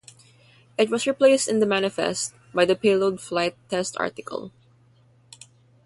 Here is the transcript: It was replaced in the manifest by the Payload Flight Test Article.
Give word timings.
It 0.79 0.89
was 0.89 1.05
replaced 1.05 1.47
in 1.47 1.59
the 1.59 1.67
manifest 1.67 2.33
by 2.55 2.65
the 2.65 2.75
Payload 2.75 3.21
Flight 3.21 3.55
Test 3.69 3.95
Article. 3.99 4.51